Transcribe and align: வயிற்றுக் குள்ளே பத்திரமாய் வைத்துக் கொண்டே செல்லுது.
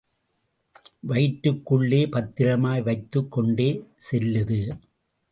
வயிற்றுக் 0.99 1.65
குள்ளே 1.65 1.99
பத்திரமாய் 2.07 2.81
வைத்துக் 2.81 3.31
கொண்டே 3.31 3.67
செல்லுது. 4.11 4.59